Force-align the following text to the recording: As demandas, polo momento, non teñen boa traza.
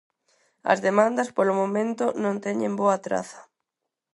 As 0.71 0.79
demandas, 0.87 1.29
polo 1.37 1.53
momento, 1.61 2.05
non 2.23 2.35
teñen 2.45 2.73
boa 2.81 2.97
traza. 3.05 3.39